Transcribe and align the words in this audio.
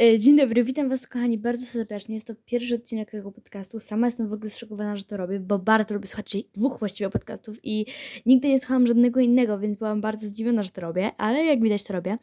E, 0.00 0.18
Dzień 0.18 0.36
dobry, 0.36 0.64
witam 0.64 0.88
Was 0.88 1.06
kochani 1.06 1.38
bardzo 1.38 1.66
serdecznie. 1.66 2.14
Jest 2.14 2.26
to 2.26 2.34
pierwszy 2.46 2.74
odcinek 2.74 3.10
tego 3.10 3.32
podcastu. 3.32 3.80
Sama 3.80 4.06
jestem 4.06 4.28
w 4.28 4.32
ogóle 4.32 4.50
zszokowana, 4.50 4.96
że 4.96 5.04
to 5.04 5.16
robię, 5.16 5.40
bo 5.40 5.58
bardzo 5.58 5.94
lubię 5.94 6.06
słuchać 6.06 6.36
dwóch 6.54 6.78
właściwie 6.78 7.10
podcastów 7.10 7.56
i 7.62 7.86
nigdy 8.26 8.48
nie 8.48 8.58
słuchałam 8.58 8.86
żadnego 8.86 9.20
innego, 9.20 9.58
więc 9.58 9.76
byłam 9.76 10.00
bardzo 10.00 10.28
zdziwiona, 10.28 10.62
że 10.62 10.70
to 10.70 10.80
robię, 10.80 11.10
ale 11.16 11.44
jak 11.44 11.62
widać 11.62 11.84
to 11.84 11.92
robię. 11.92 12.18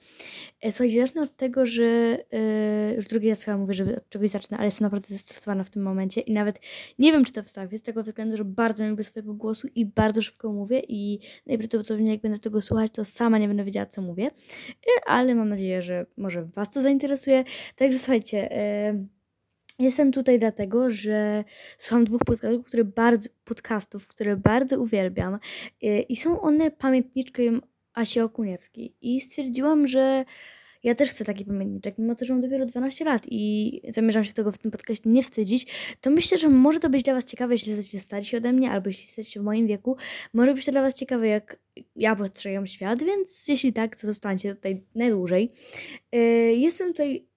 E, 0.61 0.71
Słuchajcie, 0.71 1.01
zacznę 1.01 1.21
od 1.21 1.35
tego, 1.35 1.65
że 1.65 1.83
e, 2.31 2.95
już 2.95 3.05
drugi 3.05 3.29
raz 3.29 3.43
chyba 3.43 3.57
mówię, 3.57 3.73
żeby 3.73 3.95
od 3.95 4.09
czegoś 4.09 4.29
zacznę, 4.29 4.57
ale 4.57 4.65
jestem 4.65 4.85
naprawdę 4.85 5.07
zestresowana 5.07 5.63
w 5.63 5.69
tym 5.69 5.83
momencie 5.83 6.21
i 6.21 6.33
nawet 6.33 6.59
nie 6.99 7.11
wiem, 7.11 7.25
czy 7.25 7.33
to 7.33 7.43
wstawię, 7.43 7.77
z 7.77 7.81
tego 7.81 8.03
względu, 8.03 8.37
że 8.37 8.45
bardzo 8.45 8.87
lubię 8.87 9.03
swojego 9.03 9.33
głosu 9.33 9.67
i 9.75 9.85
bardzo 9.85 10.21
szybko 10.21 10.53
mówię 10.53 10.81
i 10.87 11.19
najprawdopodobniej 11.47 12.09
jak 12.09 12.21
będę 12.21 12.39
tego 12.39 12.61
słuchać, 12.61 12.91
to 12.91 13.05
sama 13.05 13.37
nie 13.37 13.47
będę 13.47 13.63
wiedziała, 13.63 13.85
co 13.85 14.01
mówię, 14.01 14.31
ale 15.05 15.35
mam 15.35 15.49
nadzieję, 15.49 15.81
że 15.81 16.05
może 16.17 16.45
Was 16.45 16.69
to 16.69 16.81
zainteresuje. 16.81 17.43
Także 17.75 17.99
słuchajcie, 17.99 18.51
e, 18.51 19.05
jestem 19.79 20.11
tutaj 20.11 20.39
dlatego, 20.39 20.89
że 20.89 21.43
słucham 21.77 22.05
dwóch 22.05 22.21
podcastów, 22.25 22.67
które 22.67 22.83
bardzo, 22.83 23.29
podcastów, 23.45 24.07
które 24.07 24.37
bardzo 24.37 24.79
uwielbiam 24.79 25.33
e, 25.83 25.99
i 25.99 26.15
są 26.15 26.41
one 26.41 26.71
pamiętniczkiem 26.71 27.61
Asi 27.93 28.19
Okuniewskiej 28.19 28.95
i 29.01 29.21
stwierdziłam, 29.21 29.87
że 29.87 30.25
ja 30.85 30.95
też 30.95 31.09
chcę 31.09 31.25
taki 31.25 31.45
pamiętniczek, 31.45 31.97
mimo 31.97 32.15
to, 32.15 32.25
że 32.25 32.33
mam 32.33 32.41
dopiero 32.41 32.65
12 32.65 33.05
lat 33.05 33.23
i 33.31 33.81
zamierzam 33.89 34.23
się 34.23 34.33
tego 34.33 34.51
w 34.51 34.57
tym 34.57 34.71
podcaście 34.71 35.09
nie 35.09 35.23
wstydzić, 35.23 35.73
to 36.01 36.09
myślę, 36.09 36.37
że 36.37 36.49
może 36.49 36.79
to 36.79 36.89
być 36.89 37.03
dla 37.03 37.13
Was 37.13 37.25
ciekawe, 37.25 37.53
jeśli 37.53 37.71
jesteście 37.71 37.99
starsi 37.99 38.37
ode 38.37 38.53
mnie, 38.53 38.71
albo 38.71 38.89
jeśli 38.89 39.05
jesteście 39.05 39.39
w 39.39 39.43
moim 39.43 39.67
wieku, 39.67 39.97
może 40.33 40.53
być 40.53 40.65
to 40.65 40.71
dla 40.71 40.81
Was 40.81 40.95
ciekawe, 40.95 41.27
jak 41.27 41.59
ja 41.95 42.15
postrzegam 42.15 42.67
świat, 42.67 43.03
więc 43.03 43.47
jeśli 43.47 43.73
tak, 43.73 43.95
to 43.95 44.07
zostańcie 44.07 44.55
tutaj 44.55 44.83
najdłużej. 44.95 45.51
E, 46.11 46.17
Jestem 46.53 46.87
tutaj 46.87 47.27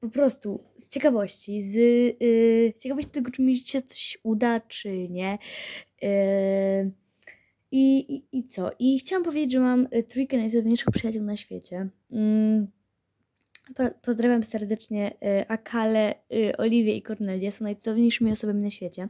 po 0.00 0.08
prostu 0.08 0.64
z 0.76 0.88
ciekawości, 0.88 1.60
z, 1.60 1.74
yy, 1.74 2.72
z 2.76 2.82
ciekawości 2.82 3.10
tego, 3.10 3.30
czy 3.30 3.42
mi 3.42 3.56
się 3.56 3.82
coś 3.82 4.18
uda, 4.22 4.60
czy 4.60 5.08
nie. 5.08 5.38
Yy, 6.02 6.08
i, 7.72 8.22
i, 8.32 8.44
co? 8.44 8.70
I 8.78 8.98
chciałam 8.98 9.24
powiedzieć, 9.24 9.52
że 9.52 9.60
mam 9.60 9.88
y, 9.94 10.02
trójkę 10.02 10.36
najcudowniejszych 10.36 10.90
przyjaciół 10.90 11.22
na 11.22 11.36
świecie. 11.36 11.88
Po- 13.74 14.00
Pozdrawiam 14.02 14.42
serdecznie 14.42 15.10
y, 15.10 15.48
Akale, 15.48 16.14
y, 16.34 16.56
Oliwię 16.56 16.96
i 16.96 17.02
Cornelię. 17.02 17.52
Są 17.52 17.64
najcudowniejszymi 17.64 18.32
osobami 18.32 18.62
na 18.62 18.70
świecie. 18.70 19.08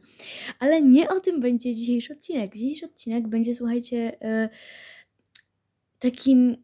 Ale 0.59 0.83
nie 0.83 1.09
o 1.09 1.21
tym 1.21 1.41
będzie 1.41 1.75
dzisiejszy 1.75 2.13
odcinek. 2.13 2.55
Dzisiejszy 2.55 2.87
odcinek 2.87 3.29
będzie, 3.29 3.55
słuchajcie, 3.55 4.13
y, 4.45 4.49
takim 5.99 6.57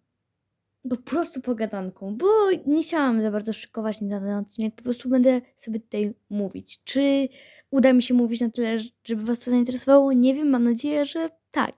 po 0.88 0.96
prostu 0.96 1.40
pogadanką, 1.40 2.16
bo 2.16 2.26
nie 2.66 2.82
chciałam 2.82 3.22
za 3.22 3.30
bardzo 3.30 3.52
szykować 3.52 4.00
na 4.00 4.20
ten 4.20 4.30
odcinek, 4.30 4.74
po 4.74 4.82
prostu 4.82 5.08
będę 5.08 5.40
sobie 5.56 5.80
tutaj 5.80 6.14
mówić. 6.30 6.80
Czy 6.84 7.28
uda 7.70 7.92
mi 7.92 8.02
się 8.02 8.14
mówić 8.14 8.40
na 8.40 8.50
tyle, 8.50 8.78
żeby 9.04 9.22
Was 9.22 9.40
to 9.40 9.50
zainteresowało? 9.50 10.12
Nie 10.12 10.34
wiem, 10.34 10.50
mam 10.50 10.64
nadzieję, 10.64 11.04
że 11.04 11.28
tak. 11.50 11.74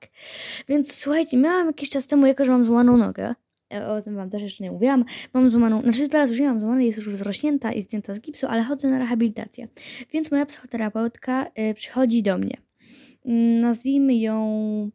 Więc 0.69 0.95
słuchajcie, 0.95 1.37
miałam 1.37 1.67
jakiś 1.67 1.91
czas 1.91 2.07
temu, 2.07 2.27
jako 2.27 2.45
że 2.45 2.53
mam 2.53 2.65
złamaną 2.65 2.97
nogę, 2.97 3.35
e, 3.75 3.89
o 3.89 4.03
tym 4.03 4.17
Wam 4.17 4.31
też 4.31 4.43
jeszcze 4.43 4.65
nie 4.65 4.71
mówiłam, 4.71 5.05
mam 5.35 5.51
złamaną, 5.51 5.83
znaczy 5.83 6.09
teraz 6.09 6.31
już 6.31 6.41
nie 6.41 6.47
mam 6.47 6.61
złamanej, 6.61 6.87
jest 6.87 6.99
już 6.99 7.17
zrośnięta 7.17 7.73
i 7.73 7.83
zdjęta 7.83 8.15
z 8.15 8.21
gipsu, 8.21 8.47
ale 8.47 8.63
chodzę 8.63 8.89
na 8.89 8.99
rehabilitację. 8.99 9.69
Więc 10.13 10.31
moja 10.31 10.47
psychoterapeutka 10.47 11.47
y, 11.47 11.75
przychodzi 11.75 12.23
do 12.23 12.39
mnie. 12.39 12.57
Mm, 13.25 13.61
Nazwijmy 13.61 14.15
ją 14.15 14.91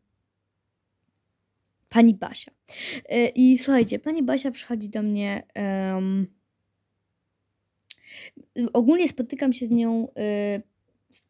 pani 1.93 2.13
Basia. 2.15 2.51
E, 3.09 3.27
I 3.27 3.57
słuchajcie, 3.57 3.99
pani 3.99 4.23
Basia 4.23 4.51
przychodzi 4.51 4.89
do 4.89 5.01
mnie. 5.03 5.43
em, 5.53 6.27
ogólnie 8.73 9.09
spotykam 9.09 9.53
się 9.53 9.67
z 9.67 9.71
nią 9.71 10.07
e, 10.17 10.61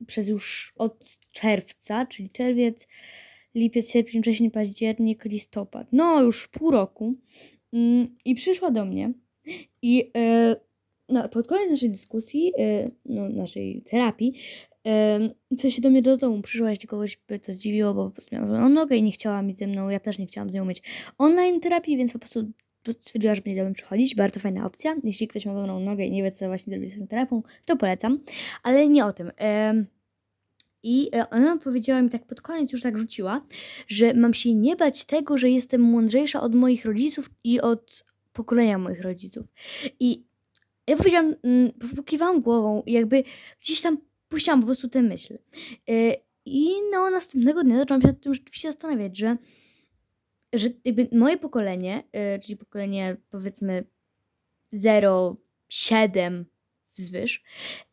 przez 0.07 0.27
już 0.27 0.73
od 0.77 1.17
czerwca, 1.31 2.05
czyli 2.05 2.29
czerwiec, 2.29 2.87
lipiec, 3.55 3.91
sierpień, 3.91 4.21
wrzesień, 4.21 4.51
październik, 4.51 5.25
listopad. 5.25 5.87
No, 5.91 6.23
już 6.23 6.47
pół 6.47 6.71
roku. 6.71 7.13
Mm, 7.73 8.15
I 8.25 8.35
przyszła 8.35 8.71
do 8.71 8.85
mnie 8.85 9.13
i 9.81 10.11
e, 10.17 10.55
no, 11.09 11.29
pod 11.29 11.47
koniec 11.47 11.71
naszej 11.71 11.89
dyskusji, 11.89 12.53
e, 12.59 12.87
no, 13.05 13.29
naszej 13.29 13.81
terapii, 13.81 14.33
em, 14.83 15.29
coś 15.57 15.75
się 15.75 15.81
do 15.81 15.89
mnie 15.89 16.01
do 16.01 16.17
domu 16.17 16.41
przyszła, 16.41 16.69
jeśli 16.69 16.87
kogoś 16.87 17.19
by 17.27 17.39
to 17.39 17.53
zdziwiło, 17.53 17.93
bo 17.93 18.05
po 18.05 18.11
prostu 18.11 18.35
miałam 18.35 18.47
złamaną 18.47 18.69
nogę 18.69 18.95
i 18.95 19.03
nie 19.03 19.11
chciała 19.11 19.41
mieć 19.41 19.57
ze 19.57 19.67
mną, 19.67 19.89
ja 19.89 19.99
też 19.99 20.17
nie 20.17 20.27
chciałam 20.27 20.49
z 20.49 20.53
nią 20.53 20.65
mieć 20.65 20.83
online 21.17 21.59
terapii, 21.59 21.97
więc 21.97 22.13
po 22.13 22.19
prostu 22.19 22.51
stwierdziła, 22.91 23.35
że 23.35 23.41
do 23.41 23.65
mnie 23.65 23.73
przychodzić. 23.73 24.15
Bardzo 24.15 24.39
fajna 24.39 24.65
opcja. 24.65 24.95
Jeśli 25.03 25.27
ktoś 25.27 25.45
ma 25.45 25.53
złamaną 25.53 25.79
nogę 25.79 26.05
i 26.05 26.11
nie 26.11 26.23
wie, 26.23 26.31
co 26.31 26.47
właśnie 26.47 26.73
zrobić 26.73 26.89
z 26.89 26.93
swoją 26.93 27.07
terapią, 27.07 27.43
to 27.65 27.77
polecam. 27.77 28.19
Ale 28.63 28.87
nie 28.87 29.05
o 29.05 29.13
tym. 29.13 29.31
I 30.83 31.09
e, 31.15 31.29
ona 31.29 31.57
powiedziała 31.57 32.01
mi 32.01 32.09
tak 32.09 32.27
pod 32.27 32.41
koniec, 32.41 32.71
już 32.71 32.81
tak 32.81 32.97
rzuciła, 32.97 33.45
że 33.87 34.13
mam 34.13 34.33
się 34.33 34.53
nie 34.53 34.75
bać 34.75 35.05
tego, 35.05 35.37
że 35.37 35.49
jestem 35.49 35.81
mądrzejsza 35.81 36.41
od 36.41 36.55
moich 36.55 36.85
rodziców 36.85 37.29
i 37.43 37.61
od 37.61 38.03
pokolenia 38.33 38.77
moich 38.77 39.01
rodziców. 39.01 39.45
I 39.99 40.23
ja 40.87 40.97
powiedziałam, 40.97 41.35
mm, 41.43 41.71
pokiwałam 41.95 42.41
głową 42.41 42.83
jakby 42.87 43.23
gdzieś 43.61 43.81
tam 43.81 43.97
puściłam 44.33 44.59
po 44.59 44.65
prostu 44.65 44.89
tę 44.89 45.01
myśl. 45.01 45.37
E, 45.89 46.15
I 46.45 46.69
no, 46.91 47.09
następnego 47.09 47.63
dnia 47.63 47.77
zaczęłam 47.77 48.01
się 48.01 48.07
nad 48.07 48.21
tym 48.21 48.33
rzeczywiście 48.33 48.71
zastanawiać, 48.71 49.17
że, 49.17 49.37
że 50.53 50.69
jakby 50.85 51.07
moje 51.11 51.37
pokolenie, 51.37 52.03
e, 52.11 52.39
czyli 52.39 52.57
pokolenie 52.57 53.17
powiedzmy 53.29 53.83
0,7 54.73 56.43
wzwyż, 56.95 57.43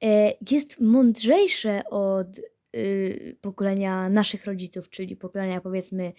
e, 0.02 0.32
jest 0.50 0.80
mądrzejsze 0.80 1.84
od 1.90 2.40
y, 2.76 3.36
pokolenia 3.40 4.08
naszych 4.08 4.44
rodziców, 4.44 4.90
czyli 4.90 5.16
pokolenia 5.16 5.60
powiedzmy 5.60 6.12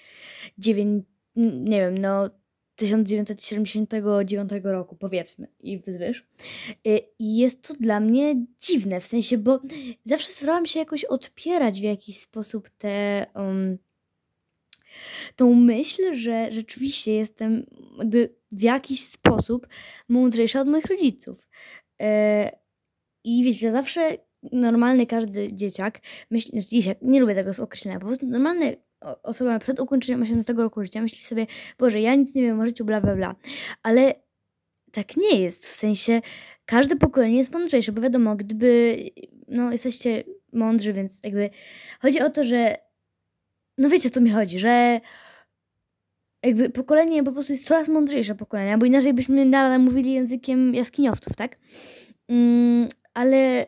9, 0.57 1.05
nie 1.35 1.79
wiem, 1.81 1.97
no 1.97 2.29
1979 2.81 4.49
roku, 4.63 4.95
powiedzmy, 4.95 5.47
i 5.59 5.79
wzwyż. 5.79 6.25
Y, 6.87 6.99
I 7.19 7.37
jest 7.37 7.61
to 7.61 7.73
dla 7.73 7.99
mnie 7.99 8.45
dziwne, 8.59 8.99
w 8.99 9.05
sensie, 9.05 9.37
bo 9.37 9.59
zawsze 10.05 10.27
starałam 10.27 10.65
się 10.65 10.79
jakoś 10.79 11.05
odpierać 11.05 11.79
w 11.79 11.83
jakiś 11.83 12.19
sposób 12.19 12.69
tę 12.69 13.25
um, 13.35 13.77
tą 15.35 15.53
myśl, 15.53 16.13
że 16.13 16.51
rzeczywiście 16.51 17.13
jestem 17.13 17.65
jakby 17.97 18.35
w 18.51 18.61
jakiś 18.61 19.05
sposób 19.05 19.67
mądrzejsza 20.09 20.61
od 20.61 20.67
moich 20.67 20.85
rodziców. 20.85 21.47
E, 22.01 22.51
I 23.23 23.43
wiecie, 23.43 23.71
zawsze 23.71 24.17
normalny 24.51 25.05
każdy 25.05 25.53
dzieciak 25.53 26.01
myśli, 26.31 26.51
znaczy 26.51 26.67
dzieciak, 26.67 26.97
nie 27.01 27.19
lubię 27.19 27.35
tego 27.35 27.63
określenia, 27.63 27.99
po 27.99 28.05
prostu 28.05 28.27
normalny 28.27 28.77
osoba 29.23 29.59
przed 29.59 29.79
ukończeniem 29.79 30.21
18 30.21 30.53
roku 30.53 30.83
życia 30.83 31.01
myśli 31.01 31.19
sobie, 31.19 31.47
Boże, 31.77 32.01
ja 32.01 32.15
nic 32.15 32.35
nie 32.35 32.41
wiem 32.41 32.59
o 32.59 32.65
życiu, 32.65 32.85
bla, 32.85 33.01
bla, 33.01 33.15
bla. 33.15 33.35
Ale 33.83 34.13
tak 34.91 35.17
nie 35.17 35.39
jest, 35.39 35.67
w 35.67 35.73
sensie 35.73 36.21
każde 36.65 36.95
pokolenie 36.95 37.37
jest 37.37 37.53
mądrzejsze, 37.53 37.91
bo 37.91 38.01
wiadomo, 38.01 38.35
gdyby, 38.35 38.97
no 39.47 39.71
jesteście 39.71 40.23
mądrzy, 40.53 40.93
więc 40.93 41.23
jakby 41.23 41.49
chodzi 42.01 42.21
o 42.21 42.29
to, 42.29 42.43
że 42.43 42.75
no 43.77 43.89
wiecie, 43.89 44.07
o 44.07 44.11
co 44.11 44.21
mi 44.21 44.29
chodzi, 44.29 44.59
że 44.59 45.01
jakby 46.43 46.69
pokolenie 46.69 47.23
po 47.23 47.31
prostu 47.31 47.51
jest 47.53 47.67
coraz 47.67 47.87
mądrzejsze 47.87 48.35
pokolenie, 48.35 48.77
bo 48.77 48.85
inaczej 48.85 49.13
byśmy 49.13 49.45
nadal 49.45 49.79
mówili 49.79 50.13
językiem 50.13 50.75
jaskiniowców, 50.75 51.35
tak? 51.35 51.57
Mm, 52.27 52.89
ale 53.13 53.65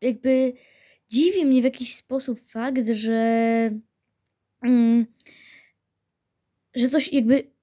jakby 0.00 0.52
dziwi 1.08 1.46
mnie 1.46 1.60
w 1.60 1.64
jakiś 1.64 1.96
sposób 1.96 2.40
fakt, 2.40 2.86
że 2.86 3.70
że 6.74 6.88
coś 6.88 7.12
jakby 7.12 7.53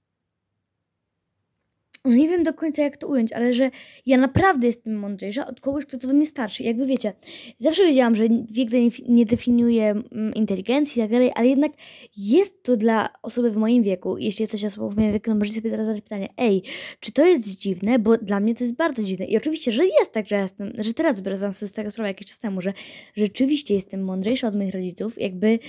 nie 2.06 2.28
wiem 2.28 2.44
do 2.44 2.54
końca 2.54 2.82
jak 2.82 2.98
to 2.98 3.08
ująć, 3.08 3.34
ale 3.34 3.54
że 3.54 3.72
ja 4.06 4.18
naprawdę 4.18 4.68
jestem 4.68 4.96
mądrzejsza 4.96 5.48
od 5.48 5.60
kogoś, 5.60 5.86
kto 5.86 5.98
to 5.98 6.08
mnie 6.08 6.26
starszy. 6.26 6.64
Jakby 6.64 6.86
wiecie, 6.86 7.14
zawsze 7.58 7.86
wiedziałam, 7.86 8.16
że 8.16 8.24
wiek 8.52 8.70
nie 9.08 9.26
definiuje 9.26 9.90
mm, 9.90 10.34
inteligencji 10.34 11.00
i 11.00 11.04
tak 11.04 11.12
dalej, 11.12 11.32
ale 11.36 11.48
jednak 11.48 11.72
jest 12.18 12.64
to 12.64 12.78
dla 12.78 13.10
osoby 13.22 13.52
w 13.52 13.58
moim 13.58 13.84
wieku. 13.84 14.18
Jeśli 14.18 14.44
jesteś 14.44 14.66
osobą 14.66 14.90
w 14.90 14.96
moim 14.96 15.12
wieku, 15.12 15.30
no 15.30 15.36
możecie 15.36 15.56
sobie 15.56 15.72
teraz 15.72 15.86
zadać 15.86 16.02
pytanie, 16.02 16.28
ej, 16.38 16.64
czy 17.00 17.12
to 17.12 17.26
jest 17.26 17.60
dziwne? 17.60 18.00
Bo 18.00 18.18
dla 18.18 18.40
mnie 18.40 18.56
to 18.56 18.64
jest 18.64 18.76
bardzo 18.76 19.04
dziwne. 19.04 19.26
I 19.26 19.38
oczywiście, 19.38 19.72
że 19.72 19.86
jest 19.86 20.12
tak, 20.12 20.28
że 20.28 20.36
ja 20.36 20.42
jestem, 20.42 20.72
że 20.78 20.94
teraz 20.94 21.16
dopiero 21.16 21.54
sobie 21.54 21.70
z 21.70 21.74
tego 21.74 21.92
sprawę 21.92 22.10
jakiś 22.10 22.28
czas 22.28 22.40
temu, 22.40 22.62
że 22.62 22.72
rzeczywiście 23.16 23.74
jestem 23.74 24.04
mądrzejsza 24.04 24.48
od 24.48 24.56
moich 24.56 24.74
rodziców. 24.74 25.22
Jakby 25.22 25.60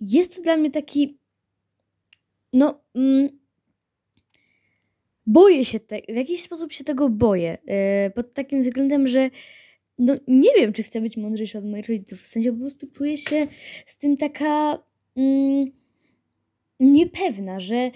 jest 0.00 0.36
to 0.36 0.42
dla 0.42 0.56
mnie 0.56 0.70
taki, 0.70 1.18
no... 2.52 2.80
Mm, 2.94 3.41
boję 5.32 5.64
się 5.64 5.80
tego, 5.80 6.12
w 6.12 6.16
jakiś 6.16 6.42
sposób 6.42 6.72
się 6.72 6.84
tego 6.84 7.08
boję. 7.08 7.58
Yy, 7.66 8.10
pod 8.10 8.34
takim 8.34 8.62
względem, 8.62 9.08
że 9.08 9.30
no 9.98 10.14
nie 10.28 10.50
wiem, 10.56 10.72
czy 10.72 10.82
chcę 10.82 11.00
być 11.00 11.16
mądrzejsza 11.16 11.58
od 11.58 11.64
moich 11.64 11.88
rodziców. 11.88 12.20
W 12.20 12.26
sensie 12.26 12.52
po 12.52 12.58
prostu 12.58 12.86
czuję 12.86 13.16
się 13.16 13.46
z 13.86 13.98
tym 13.98 14.16
taka 14.16 14.78
mm, 15.16 15.72
niepewna, 16.80 17.60
że 17.60 17.90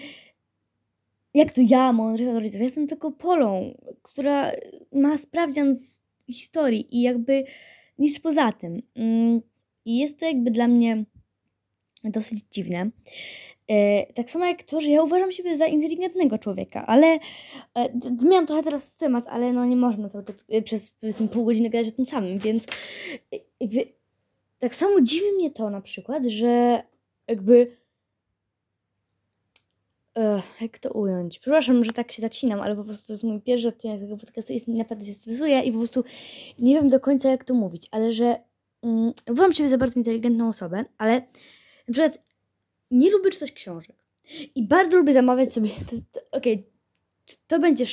jak 1.33 1.51
to 1.51 1.61
ja 1.69 1.93
mądrych 1.93 2.29
od 2.29 2.35
rodziców? 2.35 2.59
Ja 2.59 2.65
jestem 2.65 2.87
tylko 2.87 3.11
Polą, 3.11 3.77
która 4.01 4.51
ma 4.91 5.17
sprawdzian 5.17 5.75
z 5.75 6.03
historii 6.31 6.97
i 6.97 7.01
jakby 7.01 7.43
nic 7.99 8.19
poza 8.19 8.51
tym. 8.51 8.81
Mm, 8.95 9.41
I 9.85 9.97
jest 9.97 10.19
to 10.19 10.25
jakby 10.25 10.51
dla 10.51 10.67
mnie 10.67 11.05
dosyć 12.03 12.43
dziwne. 12.51 12.89
E, 13.71 14.05
tak 14.13 14.31
samo 14.31 14.45
jak 14.45 14.63
to, 14.63 14.81
że 14.81 14.91
ja 14.91 15.03
uważam 15.03 15.31
siebie 15.31 15.57
za 15.57 15.65
inteligentnego 15.65 16.37
człowieka, 16.37 16.85
ale 16.85 17.19
e, 17.75 17.89
zmieniam 18.17 18.47
trochę 18.47 18.63
teraz 18.63 18.97
temat, 18.97 19.27
ale 19.27 19.53
no 19.53 19.65
nie 19.65 19.75
można 19.75 20.09
cały 20.09 20.23
czas 20.23 20.35
e, 20.49 20.61
przez 20.61 20.91
pół 21.31 21.45
godziny 21.45 21.69
gadać 21.69 21.87
o 21.87 21.95
tym 21.95 22.05
samym, 22.05 22.39
więc 22.39 22.65
jakby 23.59 23.87
tak 24.59 24.75
samo 24.75 25.01
dziwi 25.01 25.31
mnie 25.31 25.51
to 25.51 25.69
na 25.69 25.81
przykład, 25.81 26.25
że 26.25 26.83
jakby 27.27 27.77
jak 30.61 30.79
to 30.79 30.91
ująć? 30.91 31.39
Przepraszam, 31.39 31.83
że 31.83 31.93
tak 31.93 32.11
się 32.11 32.21
zacinam, 32.21 32.61
ale 32.61 32.75
po 32.75 32.83
prostu 32.83 33.07
to 33.07 33.13
jest 33.13 33.23
mój 33.23 33.41
pierwszy 33.41 33.67
odcinek 33.67 33.99
tego 33.99 34.17
podcastu 34.17 34.53
i 34.53 34.61
naprawdę 34.67 35.05
się 35.05 35.13
stresuję 35.13 35.61
i 35.61 35.71
po 35.71 35.77
prostu 35.77 36.03
nie 36.59 36.75
wiem 36.75 36.89
do 36.89 36.99
końca 36.99 37.29
jak 37.29 37.43
to 37.43 37.53
mówić, 37.53 37.87
ale 37.91 38.13
że 38.13 38.39
mm, 38.83 39.13
uważam 39.29 39.53
siebie 39.53 39.69
za 39.69 39.77
bardzo 39.77 39.99
inteligentną 39.99 40.49
osobę, 40.49 40.85
ale 40.97 41.13
na 41.87 41.93
przykład 41.93 42.27
nie 42.91 43.11
lubię 43.11 43.29
czytać 43.29 43.51
książek. 43.51 43.95
I 44.55 44.63
bardzo 44.63 44.97
lubię 44.97 45.13
zamawiać 45.13 45.53
sobie. 45.53 45.69
Okej, 46.31 46.53
okay, 46.53 46.63
to 47.47 47.59
będzie 47.59 47.85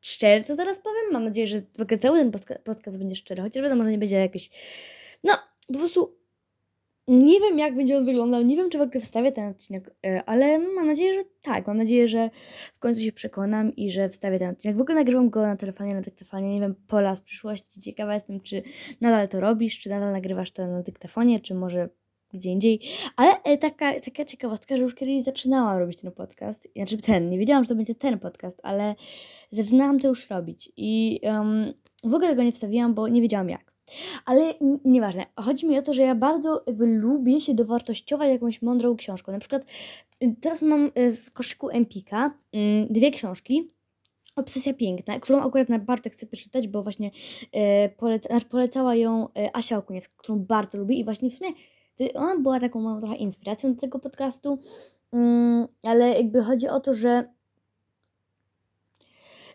szczere, 0.00 0.44
co 0.44 0.56
teraz 0.56 0.80
powiem. 0.80 1.12
Mam 1.12 1.24
nadzieję, 1.24 1.46
że 1.46 1.62
w 1.78 1.82
ogóle 1.82 1.98
cały 1.98 2.18
ten 2.18 2.30
podcast 2.64 2.98
będzie 2.98 3.16
szczery, 3.16 3.42
chociaż 3.42 3.62
wiadomo, 3.62 3.84
że 3.84 3.90
nie 3.90 3.98
będzie 3.98 4.16
jakiś. 4.16 4.50
No, 5.24 5.32
po 5.72 5.78
prostu 5.78 6.18
nie 7.08 7.40
wiem, 7.40 7.58
jak 7.58 7.76
będzie 7.76 7.96
on 7.96 8.04
wyglądał. 8.04 8.42
Nie 8.42 8.56
wiem, 8.56 8.70
czy 8.70 8.78
w 8.78 8.80
ogóle 8.80 9.00
wstawię 9.00 9.32
ten 9.32 9.50
odcinek, 9.50 9.90
e, 10.06 10.24
ale 10.24 10.58
mam 10.58 10.86
nadzieję, 10.86 11.14
że 11.14 11.24
tak. 11.42 11.66
Mam 11.66 11.76
nadzieję, 11.76 12.08
że 12.08 12.30
w 12.76 12.78
końcu 12.78 13.00
się 13.00 13.12
przekonam 13.12 13.76
i 13.76 13.90
że 13.90 14.08
wstawię 14.08 14.38
ten 14.38 14.50
odcinek. 14.50 14.76
W 14.76 14.80
ogóle 14.80 14.94
nagrywam 14.94 15.30
go 15.30 15.42
na 15.42 15.56
telefonie, 15.56 15.94
na 15.94 16.00
dyktafonie. 16.00 16.54
Nie 16.54 16.60
wiem, 16.60 16.74
Pola 16.86 17.16
z 17.16 17.20
przyszłości. 17.20 17.80
Ciekawa 17.80 18.14
jestem, 18.14 18.40
czy 18.40 18.62
nadal 19.00 19.28
to 19.28 19.40
robisz, 19.40 19.78
czy 19.78 19.90
nadal 19.90 20.12
nagrywasz 20.12 20.50
to 20.50 20.66
na 20.66 20.82
dyktafonie, 20.82 21.40
czy 21.40 21.54
może 21.54 21.88
gdzie 22.34 22.50
indziej. 22.50 22.80
Ale 23.16 23.42
e, 23.42 23.58
taka, 23.58 24.00
taka 24.00 24.24
ciekawostka, 24.24 24.76
że 24.76 24.82
już 24.82 24.94
kiedyś 24.94 25.24
zaczynałam 25.24 25.78
robić 25.78 26.00
ten 26.00 26.12
podcast. 26.12 26.68
Znaczy 26.76 26.98
ten, 26.98 27.30
nie 27.30 27.38
wiedziałam, 27.38 27.64
że 27.64 27.68
to 27.68 27.74
będzie 27.74 27.94
ten 27.94 28.18
podcast, 28.18 28.60
ale 28.62 28.94
zaczynałam 29.52 30.00
to 30.00 30.08
już 30.08 30.30
robić. 30.30 30.72
I 30.76 31.20
um, 31.22 31.72
w 32.04 32.14
ogóle 32.14 32.36
go 32.36 32.42
nie 32.42 32.52
wstawiłam, 32.52 32.94
bo 32.94 33.08
nie 33.08 33.22
wiedziałam 33.22 33.48
jak. 33.48 33.72
Ale 34.24 34.54
nieważne. 34.84 35.26
Chodzi 35.36 35.66
mi 35.66 35.78
o 35.78 35.82
to, 35.82 35.94
że 35.94 36.02
ja 36.02 36.14
bardzo 36.14 36.62
jakby 36.66 36.86
lubię 36.86 37.40
się 37.40 37.54
dowartościować 37.54 38.28
jakąś 38.28 38.62
mądrą 38.62 38.96
książką. 38.96 39.32
Na 39.32 39.38
przykład 39.38 39.64
y, 40.24 40.34
teraz 40.40 40.62
mam 40.62 40.90
y, 40.98 41.16
w 41.16 41.32
koszyku 41.32 41.68
Empika 41.68 42.34
mm, 42.52 42.86
dwie 42.90 43.10
książki. 43.10 43.70
Obsesja 44.36 44.74
Piękna, 44.74 45.20
którą 45.20 45.40
akurat 45.40 45.84
bardzo 45.84 46.10
chcę 46.10 46.26
przeczytać, 46.26 46.68
bo 46.68 46.82
właśnie 46.82 47.10
e, 47.52 47.88
poleca, 47.88 48.28
znaczy 48.28 48.46
polecała 48.46 48.94
ją 48.94 49.28
e, 49.28 49.56
Asia 49.56 49.78
Okuniewska, 49.78 50.14
którą 50.16 50.38
bardzo 50.38 50.78
lubię 50.78 50.96
i 50.96 51.04
właśnie 51.04 51.30
w 51.30 51.34
sumie 51.34 51.50
ona 52.14 52.36
była 52.40 52.60
taką 52.60 52.80
małą 52.80 53.00
trochę 53.00 53.16
inspiracją 53.16 53.74
do 53.74 53.80
tego 53.80 53.98
podcastu, 53.98 54.58
mm, 55.12 55.68
ale 55.82 56.08
jakby 56.08 56.42
chodzi 56.42 56.68
o 56.68 56.80
to, 56.80 56.94
że 56.94 57.38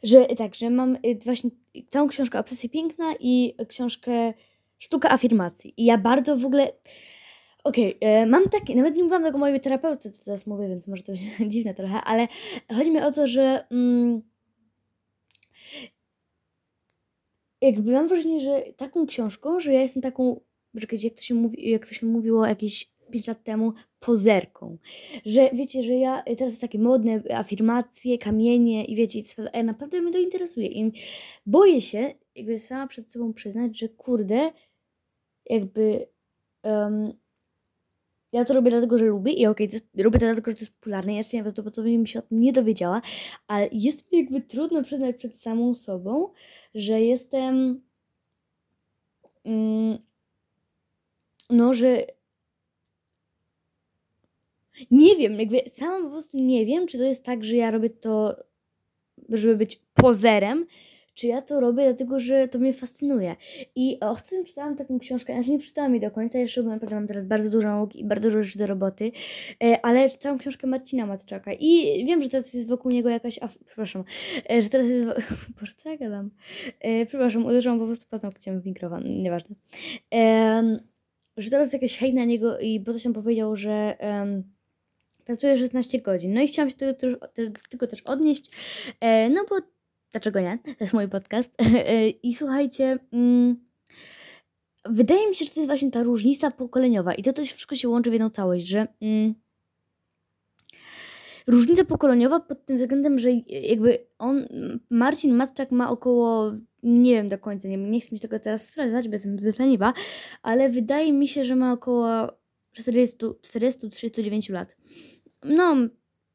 że 0.04 0.26
tak, 0.26 0.56
że 0.56 0.70
mam 0.70 0.96
y, 0.96 1.20
właśnie 1.26 1.50
całą 1.90 2.08
książkę 2.08 2.40
Obsesja 2.40 2.70
Piękna 2.70 3.14
i 3.20 3.56
książkę 3.68 4.34
Sztuka 4.78 5.12
Afirmacji. 5.12 5.74
I 5.78 5.86
ja 5.86 5.98
bardzo 5.98 6.38
w 6.38 6.46
ogóle... 6.46 6.72
Okej, 7.64 7.96
okay, 7.96 8.26
mam 8.26 8.50
takie, 8.50 8.76
nawet 8.76 8.96
nie 8.96 9.04
mówiłam 9.04 9.24
tego 9.24 9.38
mojej 9.38 9.60
terapeutce, 9.60 10.12
co 10.12 10.26
teraz 10.26 10.48
mówię, 10.48 10.68
więc 10.68 10.88
może 10.88 11.04
to 11.04 11.12
być 11.12 11.22
dziwne 11.54 11.74
trochę, 11.74 12.02
ale 12.02 12.28
chodzi 12.74 12.92
mi 12.92 13.02
o 13.02 13.12
to, 13.12 13.28
że 13.28 13.68
mm, 13.72 14.22
jakby 17.62 17.92
mam 17.92 18.08
wrażenie, 18.08 18.40
że 18.40 18.62
taką 18.78 19.06
książką, 19.06 19.60
że 19.60 19.74
ja 19.74 19.82
jestem 19.82 20.02
taką 20.02 20.40
czekajcie, 20.82 21.08
jak 21.08 21.18
to 21.18 21.22
się 21.22 21.36
mówi, 21.36 21.70
jak 21.70 21.88
to 21.88 21.94
się 21.94 22.06
mówiło 22.06 22.46
jakieś 22.46 22.94
5 23.12 23.28
lat 23.28 23.44
temu, 23.44 23.74
pozerką. 24.00 24.78
Że 25.26 25.50
wiecie, 25.54 25.84
że 25.84 25.94
ja 25.94 26.24
teraz 26.24 26.50
jest 26.50 26.62
takie 26.62 26.80
modne 26.80 27.24
afirmacje, 27.34 28.18
kamienie 28.18 28.86
i 28.86 28.96
wiecie, 28.96 29.22
naprawdę 29.64 30.02
mnie 30.02 30.12
to 30.12 30.20
interesuje. 30.20 30.68
I 30.68 30.92
boję 31.46 31.82
się 31.82 32.14
jakby 32.36 32.60
sama 32.60 32.88
przed 32.88 33.12
sobą 33.12 33.34
przyznać, 33.34 33.80
że 33.80 33.90
kurde, 33.90 34.52
jakby 35.50 36.08
um, 36.64 37.14
ja 38.32 38.46
to 38.46 38.54
robię 38.54 38.72
dlatego, 38.72 38.98
że 38.98 39.06
lubię 39.06 39.34
i 39.34 39.48
okej, 39.48 39.68
okay, 39.68 40.04
robię 40.04 40.20
to 40.20 40.26
dlatego, 40.26 40.52
że 40.52 40.58
to 40.58 40.64
jest 40.64 40.74
popularne. 40.74 41.12
Ja 41.12 41.18
jeszcze 41.18 41.38
nie 41.38 41.44
prawdopodobnie 41.44 42.00
mi 42.00 42.08
się 42.08 42.20
o 42.20 42.22
tym 42.22 42.40
nie 42.40 42.54
dowiedziała, 42.54 43.02
ale 43.48 43.70
jest 43.72 44.12
mi 44.12 44.20
jakby 44.20 44.42
trudno 44.42 44.84
przyznać 44.84 45.16
przed 45.16 45.42
samą 45.42 45.76
sobą, 45.76 46.30
że 46.76 47.02
jestem. 47.02 47.82
Mm, 49.46 49.98
no, 51.54 51.74
że 51.74 52.06
nie 54.92 55.16
wiem, 55.16 55.40
jakby 55.40 55.62
sama 55.70 56.04
po 56.06 56.12
prostu 56.12 56.38
nie 56.38 56.66
wiem, 56.66 56.88
czy 56.88 56.98
to 56.98 57.04
jest 57.04 57.24
tak, 57.24 57.44
że 57.44 57.56
ja 57.56 57.72
robię 57.72 57.90
to, 57.90 58.36
żeby 59.30 59.56
być 59.56 59.82
pozerem, 59.94 60.66
czy 61.14 61.28
ja 61.28 61.42
to 61.42 61.60
robię 61.60 61.84
dlatego, 61.84 62.20
że 62.20 62.48
to 62.48 62.60
mnie 62.60 62.74
fascynuje. 62.74 63.36
I 63.76 63.98
ostatnio 64.00 64.44
czytałam 64.44 64.76
taką 64.76 65.00
książkę, 65.00 65.34
znaczy 65.34 65.50
nie 65.50 65.60
czytałam 65.60 65.92
jej 65.92 66.02
do 66.02 66.12
końca, 66.12 66.40
jeszcze 66.40 66.64
bo 66.64 66.70
naprawdę 66.70 66.96
mam 66.96 67.08
teraz 67.08 67.26
bardzo 67.26 67.50
dużo 67.50 67.68
nauki 67.68 68.02
i 68.02 68.06
bardzo 68.06 68.28
dużo 68.28 68.44
rzeczy 68.44 68.60
do 68.60 68.68
roboty, 68.68 69.12
e, 69.64 69.86
ale 69.86 70.10
czytałam 70.10 70.38
książkę 70.38 70.68
Marcina 70.68 71.06
Matczaka 71.06 71.54
i 71.54 72.04
wiem, 72.06 72.24
że 72.24 72.30
teraz 72.30 72.54
jest 72.54 72.68
wokół 72.68 72.92
niego 72.92 73.10
jakaś, 73.10 73.40
af... 73.42 73.58
przepraszam, 73.66 74.04
e, 74.50 74.62
że 74.62 74.70
teraz 74.70 74.88
jest, 74.88 75.08
Boże, 75.60 75.74
co 75.76 75.90
ja 75.90 75.98
gadam? 75.98 76.32
E, 76.80 77.06
przepraszam, 77.06 77.46
uderzyłam 77.46 77.80
po 77.80 77.86
prostu 77.86 78.06
paznokciem 78.10 78.62
w 78.62 78.66
mikrofon, 78.66 79.22
nieważne 79.22 79.56
że 81.38 81.50
teraz 81.50 81.74
jakaś 81.74 81.98
hejt 81.98 82.16
na 82.16 82.26
niego 82.26 82.60
i 82.60 82.80
bo 82.80 82.94
coś 82.94 83.04
tam 83.04 83.14
powiedział, 83.14 83.56
że 83.56 83.98
um, 84.00 84.44
pracuje 85.26 85.58
16 85.58 86.02
godzin. 86.02 86.34
No 86.34 86.42
i 86.42 86.48
chciałam 86.48 86.70
się 86.70 86.76
do 86.76 86.94
tego, 86.94 87.18
tego 87.70 87.88
też 87.88 88.02
odnieść, 88.02 88.50
e, 89.00 89.30
no 89.30 89.46
bo 89.50 89.56
dlaczego 90.12 90.40
nie? 90.40 90.60
To 90.64 90.84
jest 90.84 90.94
mój 90.94 91.10
podcast. 91.10 91.52
E, 91.88 92.10
I 92.10 92.34
słuchajcie, 92.34 93.00
mm, 93.12 93.56
wydaje 94.86 95.30
mi 95.30 95.36
się, 95.36 95.46
że 95.46 95.52
to 95.52 95.60
jest 95.60 95.70
właśnie 95.70 95.92
ta 95.92 96.04
różnica 96.04 96.52
pokoleniowa 96.52 97.14
i 97.14 97.24
to 97.24 97.34
też 97.34 97.54
wszystko 97.54 97.76
się 97.76 97.90
łączy 97.90 98.10
w 98.10 98.14
jedną 98.14 98.30
całość, 98.30 98.68
że 98.68 98.88
mm, 99.02 99.34
różnica 101.48 101.86
pokoleniowa 101.86 102.40
pod 102.40 102.66
tym 102.66 102.78
względem, 102.78 103.20
że 103.20 103.30
jakby 103.48 104.08
on, 104.20 104.48
Marcin 104.90 105.36
Matczak 105.36 105.72
ma 105.72 105.90
około 105.90 106.52
nie 106.84 107.14
wiem 107.14 107.30
do 107.30 107.38
końca, 107.38 107.68
nie, 107.68 107.78
nie 107.78 108.02
chcę 108.02 108.16
mi 108.16 108.20
tego 108.20 108.40
teraz 108.40 108.66
sprawdzać, 108.66 109.08
bo 109.08 109.14
jestem 109.14 109.38
zbyt 109.38 109.60
leniwa, 109.60 109.94
ale 110.42 110.70
wydaje 110.70 111.14
mi 111.14 111.28
się, 111.28 111.46
że 111.46 111.56
ma 111.56 111.74
około 111.74 112.28
40-39 112.78 114.52
lat. 114.52 114.78
No, 115.44 115.76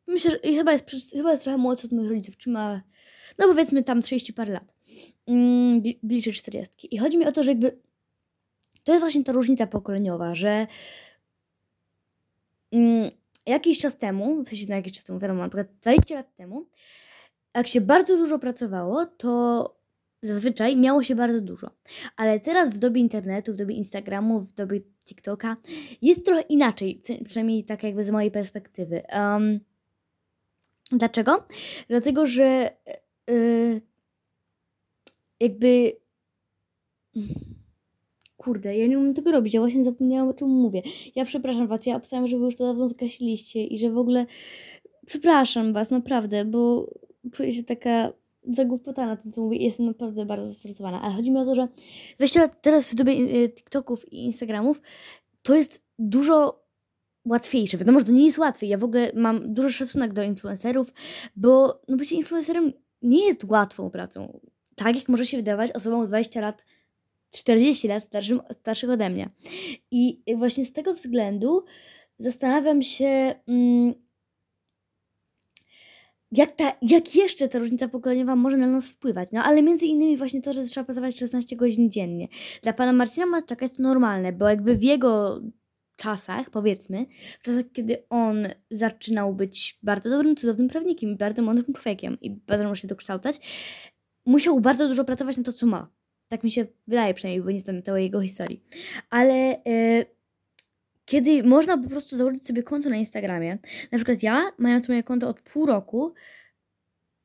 myślę, 0.07 0.31
że 0.31 0.39
chyba 0.55 0.73
jest, 0.73 0.91
chyba 1.13 1.31
jest 1.31 1.43
trochę 1.43 1.59
młodszy 1.59 1.87
od 1.87 1.93
moich 1.93 2.09
rodziców, 2.09 2.37
czy 2.37 2.51
ma, 2.51 2.83
no 3.39 3.49
powiedzmy 3.49 3.83
tam 3.83 4.03
30 4.03 4.33
parę 4.33 4.53
lat, 4.53 4.75
mm, 5.27 5.83
bliżej 6.03 6.33
40. 6.33 6.95
I 6.95 6.99
chodzi 6.99 7.19
mi 7.19 7.27
o 7.27 7.33
to, 7.33 7.43
że 7.43 7.51
jakby 7.51 7.79
to 8.85 8.93
jest 8.93 9.03
właśnie 9.03 9.25
ta 9.25 9.33
różnica 9.33 9.67
pokoleniowa, 9.67 10.35
że 10.35 10.67
mm, 12.73 13.11
jakiś 13.47 13.79
czas 13.79 13.99
temu, 13.99 14.45
w 14.45 14.49
sensie 14.49 14.67
na 14.69 14.77
jakiś 14.77 14.93
czas 14.93 15.05
temu, 15.05 15.19
wiadomo, 15.19 15.43
na 15.43 15.49
przykład 15.49 15.67
20 15.81 16.15
lat 16.15 16.37
temu, 16.37 16.67
jak 17.55 17.67
się 17.67 17.81
bardzo 17.81 18.17
dużo 18.17 18.39
pracowało, 18.39 19.07
to 19.07 19.78
Zazwyczaj 20.23 20.77
miało 20.77 21.03
się 21.03 21.15
bardzo 21.15 21.41
dużo, 21.41 21.71
ale 22.17 22.41
teraz 22.41 22.71
w 22.71 22.79
dobie 22.79 23.01
internetu, 23.01 23.53
w 23.53 23.57
dobie 23.57 23.75
Instagramu, 23.75 24.41
w 24.41 24.53
dobie 24.53 24.81
TikToka 25.05 25.57
jest 26.03 26.25
trochę 26.25 26.41
inaczej, 26.41 27.03
przynajmniej 27.25 27.65
tak 27.65 27.83
jakby 27.83 28.05
z 28.05 28.11
mojej 28.11 28.31
perspektywy. 28.31 29.03
Um, 29.13 29.61
dlaczego? 30.93 31.45
Dlatego, 31.89 32.27
że 32.27 32.71
yy, 33.29 33.81
jakby. 35.41 35.93
Kurde, 38.37 38.77
ja 38.77 38.87
nie 38.87 38.99
umiem 38.99 39.15
tego 39.15 39.33
robić, 39.33 39.55
ja 39.55 39.61
właśnie 39.61 39.85
zapomniałam 39.85 40.29
o 40.29 40.35
czym 40.35 40.49
mówię. 40.49 40.83
Ja 41.15 41.25
przepraszam 41.25 41.67
Was, 41.67 41.87
ja 41.87 41.97
obstałem, 41.97 42.27
że 42.27 42.39
Wy 42.39 42.45
już 42.45 42.57
to 42.57 42.65
dawno 42.65 42.89
zgasiliście 42.89 43.65
i 43.65 43.79
że 43.79 43.91
w 43.91 43.99
ogóle. 43.99 44.27
Przepraszam 45.07 45.73
Was, 45.73 45.91
naprawdę, 45.91 46.45
bo 46.45 46.91
czuję 47.33 47.53
się 47.53 47.65
taka 47.65 48.13
zagłupota 48.43 49.07
na 49.07 49.17
tym, 49.17 49.33
co 49.33 49.41
mówię 49.41 49.59
jestem 49.59 49.87
naprawdę 49.87 50.27
bardzo 50.27 50.49
zestresowana. 50.49 51.03
Ale 51.03 51.15
chodzi 51.15 51.31
mi 51.31 51.39
o 51.39 51.45
to, 51.45 51.55
że 51.55 51.69
20 52.17 52.41
lat 52.41 52.63
teraz 52.63 52.93
w 52.93 52.95
dobie 52.95 53.13
y, 53.13 53.49
TikToków 53.49 54.13
i 54.13 54.25
Instagramów 54.25 54.81
to 55.43 55.55
jest 55.55 55.85
dużo 55.99 56.65
łatwiejsze. 57.25 57.79
Wiadomo, 57.79 57.99
że 57.99 58.07
to 58.07 58.13
nie 58.13 58.27
jest 58.27 58.39
łatwe. 58.39 58.67
Ja 58.67 58.79
w 58.79 58.85
ogóle 58.85 59.13
mam 59.15 59.55
dużo 59.55 59.71
szacunek 59.71 60.13
do 60.13 60.23
influencerów, 60.23 60.93
bo 61.37 61.81
no 61.89 61.97
bycie 61.97 62.17
influencerem 62.17 62.73
nie 63.03 63.27
jest 63.27 63.45
łatwą 63.45 63.91
pracą. 63.91 64.41
Tak 64.75 64.97
jak 64.97 65.09
może 65.09 65.27
się 65.27 65.37
wydawać 65.37 65.73
osobom 65.73 66.07
20 66.07 66.41
lat, 66.41 66.65
40 67.31 67.89
lat 67.89 68.05
starszym, 68.05 68.41
starszych 68.61 68.91
ode 68.91 69.11
mnie. 69.11 69.29
I 69.91 70.23
właśnie 70.37 70.65
z 70.65 70.73
tego 70.73 70.95
względu 70.95 71.65
zastanawiam 72.19 72.83
się, 72.83 73.35
mm, 73.49 73.95
jak, 76.33 76.57
ta, 76.57 76.73
jak 76.83 77.15
jeszcze 77.15 77.49
ta 77.49 77.59
różnica 77.59 77.89
pokoleniowa 77.89 78.37
może 78.37 78.57
na 78.57 78.67
nas 78.67 78.89
wpływać. 78.89 79.29
No 79.33 79.43
ale 79.45 79.63
między 79.63 79.87
innymi 79.87 80.17
właśnie 80.17 80.43
to, 80.43 80.53
że 80.53 80.65
trzeba 80.65 80.85
pracować 80.85 81.19
16 81.19 81.57
godzin 81.57 81.91
dziennie. 81.91 82.29
Dla 82.63 82.73
pana 82.73 82.93
Marcina 82.93 83.27
Matczaka 83.27 83.65
jest 83.65 83.77
to 83.77 83.83
normalne, 83.83 84.33
bo 84.33 84.49
jakby 84.49 84.77
w 84.77 84.83
jego 84.83 85.41
czasach, 85.97 86.51
powiedzmy, 86.51 87.07
w 87.41 87.43
czasach, 87.43 87.65
kiedy 87.73 88.05
on 88.11 88.49
zaczynał 88.71 89.35
być 89.35 89.79
bardzo 89.83 90.11
dobrym, 90.11 90.37
cudownym 90.37 90.69
prawnikiem 90.69 91.17
bardzo 91.17 91.43
mądrym 91.43 91.73
człowiekiem 91.73 92.19
i 92.21 92.31
bardzo 92.31 92.75
się 92.75 92.89
dokształcać, 92.89 93.41
musiał 94.27 94.61
bardzo 94.61 94.89
dużo 94.89 95.05
pracować 95.05 95.37
na 95.37 95.43
to, 95.43 95.53
co 95.53 95.67
ma. 95.67 95.91
Tak 96.29 96.45
mi 96.45 96.51
się 96.51 96.67
wydaje 96.87 97.15
przynajmniej, 97.15 97.45
bo 97.45 97.51
nie 97.51 97.61
znam 97.61 97.83
całej 97.83 98.05
jego 98.05 98.21
historii. 98.21 98.63
Ale 99.11 99.35
e, 99.65 100.05
kiedy 101.09 101.43
można 101.43 101.79
po 101.79 101.89
prostu 101.89 102.17
założyć 102.17 102.47
sobie 102.47 102.63
konto 102.63 102.91
na 102.91 102.97
Instagramie, 102.97 103.59
na 103.93 103.99
przykład 103.99 104.23
ja, 104.23 104.51
mając 104.59 104.89
moje 104.89 105.03
konto 105.03 105.29
od 105.29 105.41
pół 105.41 105.67
roku, 105.67 106.15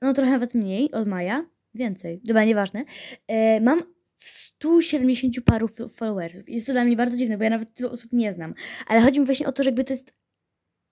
no 0.01 0.13
trochę 0.13 0.31
nawet 0.31 0.53
mniej, 0.53 0.91
od 0.91 1.07
maja, 1.07 1.45
więcej, 1.73 2.21
dobra, 2.23 2.43
nieważne, 2.43 2.85
e, 3.27 3.61
mam 3.61 3.83
170 4.15 5.41
paru 5.45 5.67
followersów. 5.89 6.49
Jest 6.49 6.67
to 6.67 6.73
dla 6.73 6.83
mnie 6.83 6.95
bardzo 6.95 7.17
dziwne, 7.17 7.37
bo 7.37 7.43
ja 7.43 7.49
nawet 7.49 7.73
tylu 7.73 7.89
osób 7.89 8.13
nie 8.13 8.33
znam. 8.33 8.53
Ale 8.87 9.01
chodzi 9.01 9.19
mi 9.19 9.25
właśnie 9.25 9.47
o 9.47 9.51
to, 9.51 9.63
że 9.63 9.69
jakby 9.69 9.83
to 9.83 9.93
jest... 9.93 10.13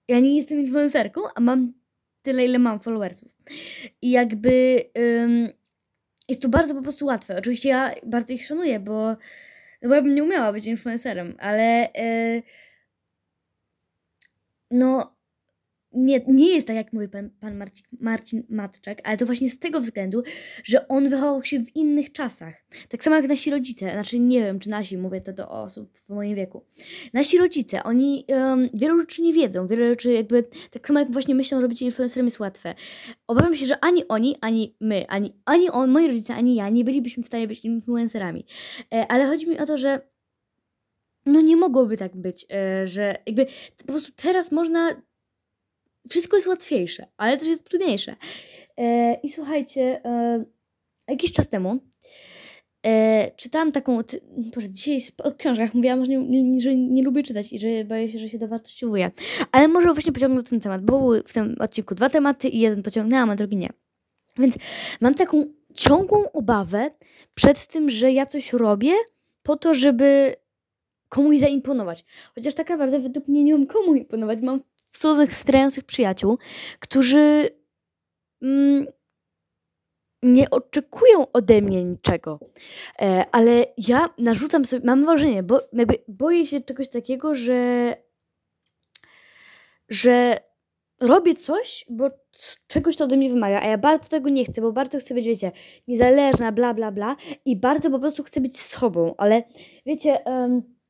Ja 0.08 0.20
nie 0.20 0.38
jestem 0.38 0.60
influencerką, 0.60 1.22
a 1.36 1.42
mam 1.42 1.74
tyle, 2.22 2.46
ile 2.46 2.60
mam 2.60 2.80
followersów. 2.80 3.32
I 4.02 4.12
jakby... 4.12 4.84
Ym, 4.98 5.48
jest 6.28 6.42
to 6.42 6.50
bardzo 6.50 6.76
po 6.76 6.82
prostu 6.82 7.06
łatwe. 7.06 7.38
Oczywiście 7.38 7.70
ja 7.70 7.92
bardzo 8.06 8.34
ich 8.34 8.46
szanuję, 8.46 8.80
bo, 8.80 9.08
no 9.82 9.90
bo 9.90 9.96
ja 9.96 10.02
bym 10.02 10.16
nie 10.16 10.24
umiała 10.24 10.54
być 10.54 10.66
influencerem, 10.66 11.36
ale 11.40 11.90
yy, 11.96 12.44
no 14.72 15.22
nie, 15.94 16.22
nie 16.28 16.56
jest 16.56 16.68
tak, 16.68 16.76
jak 16.76 16.94
mówi 16.94 17.10
pan, 17.10 17.30
pan 17.40 17.56
Marcin, 17.58 17.86
Marcin 18.00 18.44
Matczak, 18.50 19.02
ale 19.04 19.18
to 19.18 19.26
właśnie 19.26 19.50
z 19.50 19.60
tego 19.60 19.82
względu, 19.82 20.24
że 20.64 20.88
on 20.88 21.10
wychował 21.10 21.44
się 21.44 21.60
w 21.60 21.76
innych 21.76 22.12
czasach. 22.12 22.54
Tak 22.90 23.04
samo 23.04 23.16
jak 23.16 23.28
nasi 23.28 23.52
rodzice, 23.52 23.92
znaczy 23.92 24.20
nie 24.20 24.42
wiem, 24.42 24.60
czy 24.60 24.70
nasi, 24.70 24.98
mówię 24.98 25.22
to 25.22 25.34
do 25.34 25.50
osób 25.50 25.98
w 26.06 26.10
moim 26.10 26.36
wieku. 26.36 26.66
Nasi 27.14 27.38
rodzice, 27.38 27.84
oni 27.84 28.26
um, 28.28 28.70
wielu 28.74 29.00
rzeczy 29.00 29.22
nie 29.22 29.34
wiedzą, 29.34 29.68
wiele 29.68 29.88
rzeczy 29.88 30.14
jakby, 30.14 30.44
tak 30.72 30.88
samo 30.88 31.00
jak 31.00 31.12
właśnie 31.12 31.36
myślą, 31.36 31.62
że 31.62 31.68
bycie 31.68 31.86
influencerem 31.86 32.26
jest 32.26 32.40
łatwe. 32.40 32.76
Obawiam 33.28 33.56
się, 33.56 33.66
że 33.66 33.80
ani 33.80 34.08
oni, 34.08 34.36
ani 34.42 34.76
my, 34.82 35.08
ani, 35.08 35.34
ani 35.46 35.70
on, 35.70 35.92
moi 35.92 36.08
rodzice, 36.08 36.36
ani 36.36 36.56
ja 36.56 36.70
nie 36.70 36.84
bylibyśmy 36.84 37.24
w 37.24 37.28
stanie 37.28 37.48
być 37.48 37.66
influencerami. 37.66 38.46
E, 38.94 39.08
ale 39.08 39.26
chodzi 39.26 39.50
mi 39.50 39.60
o 39.60 39.66
to, 39.66 39.78
że 39.78 40.11
no 41.26 41.42
nie 41.42 41.58
mogłoby 41.58 41.98
tak 41.98 42.16
być, 42.16 42.46
e, 42.54 42.88
że 42.88 43.16
jakby 43.26 43.46
po 43.78 43.86
prostu 43.86 44.12
teraz 44.16 44.52
można 44.52 45.02
wszystko 46.10 46.38
jest 46.38 46.48
łatwiejsze, 46.48 47.08
ale 47.18 47.38
też 47.38 47.48
jest 47.48 47.70
trudniejsze. 47.70 48.16
E, 48.78 49.14
I 49.24 49.30
słuchajcie, 49.30 50.06
e, 50.06 50.46
jakiś 51.08 51.32
czas 51.32 51.50
temu 51.50 51.80
czytałam 53.36 53.72
taką, 53.72 54.00
Boże, 54.56 54.70
dzisiaj 54.70 55.00
o 55.24 55.32
książkach 55.32 55.74
mówiłam, 55.74 56.06
że 56.06 56.12
nie, 56.12 56.60
że 56.60 56.76
nie 56.76 57.04
lubię 57.04 57.24
czytać 57.24 57.54
i 57.54 57.60
że 57.60 57.86
boję 57.86 58.10
się, 58.10 58.20
że 58.20 58.30
się 58.30 58.38
dowartościowuję. 58.38 59.12
Ale 59.52 59.68
może 59.68 59.94
właśnie 59.94 60.12
pociągnę 60.12 60.44
ten 60.44 60.60
temat, 60.60 60.86
bo 60.86 61.00
były 61.00 61.24
w 61.24 61.34
tym 61.34 61.56
odcinku 61.60 61.96
dwa 61.96 62.10
tematy 62.10 62.50
i 62.50 62.60
jeden 62.60 62.84
pociągnęłam, 62.84 63.30
a 63.30 63.36
drugi 63.36 63.58
nie. 63.58 63.70
Więc 64.38 64.56
mam 65.02 65.14
taką 65.14 65.46
ciągłą 65.74 66.32
obawę 66.32 66.92
przed 67.34 67.68
tym, 67.68 67.90
że 67.90 68.12
ja 68.12 68.26
coś 68.26 68.54
robię 68.54 68.94
po 69.44 69.56
to, 69.56 69.74
żeby 69.74 70.36
komuś 71.12 71.40
zaimponować. 71.40 72.06
Chociaż 72.36 72.54
tak 72.54 72.70
naprawdę 72.70 73.00
według 73.00 73.28
mnie 73.28 73.44
nie 73.44 73.54
mam 73.58 73.68
komu 73.68 73.96
imponować. 73.96 74.40
Mam 74.42 74.60
cudnych, 74.92 75.30
wspierających 75.30 75.84
przyjaciół, 75.84 76.38
którzy 76.80 77.50
mm, 78.42 78.86
nie 80.24 80.50
oczekują 80.50 81.32
ode 81.34 81.62
mnie 81.62 81.84
niczego. 81.84 82.40
E, 83.02 83.26
ale 83.32 83.66
ja 83.78 84.10
narzucam 84.18 84.66
sobie, 84.66 84.86
mam 84.86 85.06
wrażenie, 85.06 85.44
bo 85.44 85.62
jakby 85.74 85.98
boję 86.08 86.48
się 86.48 86.62
czegoś 86.62 86.90
takiego, 86.90 87.36
że 87.36 87.96
że 89.90 90.38
robię 91.00 91.36
coś, 91.36 91.86
bo 91.90 92.10
czegoś 92.68 92.96
to 92.96 93.04
ode 93.04 93.18
mnie 93.18 93.30
wymaga, 93.30 93.62
a 93.62 93.68
ja 93.68 93.78
bardzo 93.78 94.10
tego 94.10 94.30
nie 94.30 94.46
chcę, 94.46 94.62
bo 94.62 94.74
bardzo 94.74 95.00
chcę 95.00 95.14
być, 95.14 95.26
wiecie, 95.26 95.52
niezależna, 95.88 96.52
bla, 96.52 96.74
bla, 96.74 96.92
bla 96.92 97.16
i 97.46 97.56
bardzo 97.56 97.92
po 97.92 98.00
prostu 98.00 98.24
chcę 98.24 98.42
być 98.42 98.60
sobą, 98.62 99.14
ale 99.18 99.44
wiecie, 99.86 100.18
um, 100.26 100.81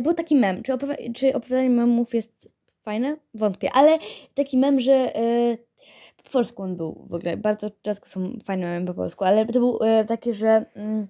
był 0.00 0.14
taki 0.14 0.36
mem, 0.36 0.62
czy, 0.62 0.72
opowi- 0.72 1.12
czy 1.12 1.34
opowiadanie 1.34 1.70
memów 1.70 2.14
jest 2.14 2.48
fajne? 2.82 3.16
Wątpię, 3.34 3.70
ale 3.72 3.98
taki 4.34 4.58
mem, 4.58 4.80
że 4.80 4.92
yy, 4.92 5.58
po 6.24 6.30
polsku 6.30 6.62
on 6.62 6.76
był 6.76 7.06
w 7.10 7.14
ogóle, 7.14 7.36
bardzo 7.36 7.70
rzadko 7.86 8.08
są 8.08 8.38
fajne 8.44 8.66
memy 8.66 8.86
po 8.86 8.94
polsku, 8.94 9.24
ale 9.24 9.46
to 9.46 9.52
był 9.52 9.78
yy, 9.82 10.04
taki, 10.04 10.32
że 10.32 10.64
yy, 10.76 11.06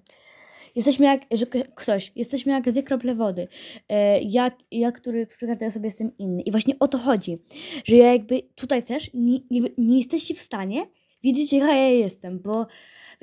jesteśmy 0.75 1.05
jak, 1.05 1.21
że 1.31 1.45
ktoś, 1.75 2.11
jesteśmy 2.15 2.51
jak 2.51 2.71
dwie 2.71 2.83
krople 2.83 3.15
wody, 3.15 3.47
yy, 3.89 3.95
ja, 4.21 4.51
ja, 4.71 4.91
który 4.91 5.27
przy 5.27 5.47
każdej 5.47 5.67
osobie 5.67 5.87
jestem 5.87 6.17
inny. 6.17 6.41
I 6.41 6.51
właśnie 6.51 6.79
o 6.79 6.87
to 6.87 6.97
chodzi, 6.97 7.37
że 7.85 7.95
ja 7.95 8.13
jakby 8.13 8.41
tutaj 8.55 8.83
też 8.83 9.11
nie, 9.13 9.39
nie 9.77 9.97
jesteście 9.97 10.35
w 10.35 10.39
stanie 10.39 10.85
wiedzieć, 11.23 11.53
jaka 11.53 11.75
ja 11.75 11.89
jestem, 11.89 12.39
bo 12.39 12.67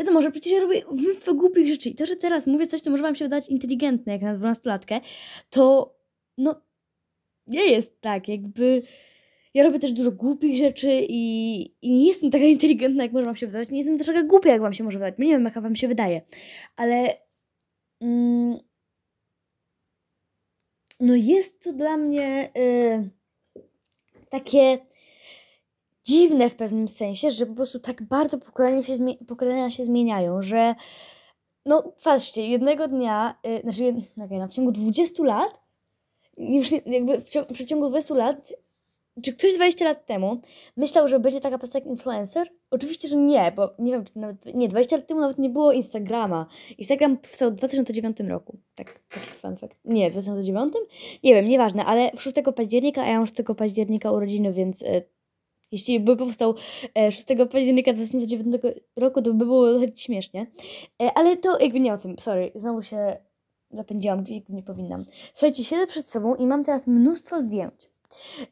wiadomo, 0.00 0.23
że 0.23 0.30
przecież 0.30 0.52
ja 0.52 0.61
robię 0.61 0.83
mnóstwo 0.92 1.35
głupich 1.35 1.69
rzeczy 1.69 1.88
i 1.88 1.95
to, 1.95 2.07
że 2.07 2.16
teraz 2.16 2.47
mówię 2.47 2.66
coś, 2.66 2.80
co 2.80 2.90
może 2.90 3.02
wam 3.02 3.14
się 3.14 3.25
wydać 3.25 3.49
inteligentne, 3.49 4.12
jak 4.12 4.23
na 4.23 4.35
dwunastolatkę, 4.35 5.00
to 5.50 5.95
no 6.38 6.62
nie 7.47 7.66
jest 7.66 8.00
tak, 8.00 8.28
jakby 8.28 8.83
ja 9.54 9.64
robię 9.64 9.78
też 9.78 9.92
dużo 9.92 10.12
głupich 10.12 10.59
rzeczy 10.59 10.88
i, 11.09 11.61
i 11.83 11.92
nie 11.92 12.07
jestem 12.07 12.30
taka 12.30 12.45
inteligentna, 12.45 13.02
jak 13.02 13.12
może 13.12 13.25
wam 13.25 13.37
się 13.37 13.47
wydawać. 13.47 13.71
Nie 13.71 13.78
jestem 13.78 13.99
też 13.99 14.07
taka 14.07 14.23
głupia, 14.23 14.50
jak 14.50 14.61
wam 14.61 14.75
się 14.75 14.85
może 14.85 14.99
wydawać. 14.99 15.19
Nie 15.19 15.28
wiem, 15.28 15.45
jaka 15.45 15.61
wam 15.61 15.76
się 15.76 15.88
wydaje. 15.88 16.21
Ale 16.76 17.16
mm, 18.00 18.59
no 21.00 21.14
jest 21.14 21.64
to 21.64 21.73
dla 21.73 21.97
mnie 21.97 22.50
y, 22.57 23.11
takie 24.30 24.78
dziwne 26.04 26.50
w 26.50 26.57
pewnym 26.57 26.88
sensie, 26.88 27.30
że 27.30 27.47
po 27.47 27.54
prostu 27.54 27.80
tak 27.80 28.02
bardzo 28.02 28.38
pokolenia 28.38 28.83
się, 28.83 28.97
pokolenia 29.28 29.71
się 29.71 29.85
zmieniają, 29.85 30.42
że 30.42 30.75
no 31.66 31.92
patrzcie, 32.04 32.47
jednego 32.47 32.88
dnia, 32.88 33.35
y, 33.47 33.61
znaczy 33.62 33.95
okay, 34.25 34.38
no, 34.38 34.49
w 34.49 34.52
ciągu 34.52 34.73
20 34.73 35.25
lat 35.25 35.61
już 36.38 36.71
jakby 36.87 37.19
w, 37.21 37.25
w 37.25 37.52
przeciągu 37.52 37.88
20 37.88 38.14
lat, 38.14 38.52
czy 39.23 39.33
ktoś 39.33 39.54
20 39.54 39.85
lat 39.85 40.07
temu 40.07 40.40
myślał, 40.76 41.09
że 41.09 41.21
będzie 41.21 41.40
taka 41.40 41.59
praca 41.59 41.78
jak 41.78 41.88
influencer? 41.88 42.49
Oczywiście, 42.71 43.09
że 43.09 43.16
nie, 43.16 43.52
bo 43.57 43.71
nie 43.78 43.92
wiem, 43.92 44.04
czy 44.04 44.19
nawet, 44.19 44.54
nie, 44.54 44.69
20 44.69 44.97
lat 44.97 45.07
temu 45.07 45.21
nawet 45.21 45.38
nie 45.38 45.50
było 45.50 45.73
Instagrama. 45.73 46.47
Instagram 46.78 47.16
powstał 47.16 47.50
w 47.50 47.54
2009 47.54 48.21
roku. 48.21 48.59
Tak, 48.75 49.00
taki 49.09 49.26
fun 49.26 49.57
fact. 49.57 49.76
Nie, 49.85 50.11
w 50.11 50.12
2009? 50.12 50.75
Nie 51.25 51.35
wiem, 51.35 51.47
nieważne, 51.47 51.85
ale 51.85 52.11
6 52.16 52.37
października, 52.57 53.02
a 53.02 53.07
ja 53.07 53.16
mam 53.19 53.26
6 53.26 53.38
października 53.57 54.12
urodziny, 54.12 54.52
więc 54.52 54.83
e, 54.83 55.02
jeśli 55.72 56.00
by 56.00 56.16
powstał 56.16 56.54
6 57.10 57.30
e, 57.30 57.46
października 57.46 57.92
2009 57.92 58.56
roku, 58.96 59.22
to 59.22 59.34
by 59.34 59.44
było 59.44 59.72
dosyć 59.72 60.00
śmiesznie. 60.00 60.46
E, 61.02 61.12
ale 61.14 61.36
to 61.36 61.58
jakby 61.58 61.80
nie 61.80 61.94
o 61.94 61.98
tym, 61.98 62.18
sorry, 62.18 62.52
znowu 62.54 62.82
się 62.82 63.16
zapędziłam 63.70 64.22
gdzieś, 64.22 64.40
gdzie 64.40 64.54
nie 64.54 64.62
powinnam. 64.62 65.04
Słuchajcie, 65.32 65.64
siedzę 65.64 65.86
przed 65.86 66.10
sobą 66.10 66.34
i 66.34 66.46
mam 66.46 66.64
teraz 66.64 66.86
mnóstwo 66.86 67.40
zdjęć. 67.40 67.90